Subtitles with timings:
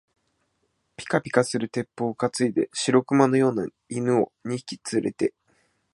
[0.97, 5.35] ぴかぴかする鉄砲をかついで、白熊のような犬を二匹つれて、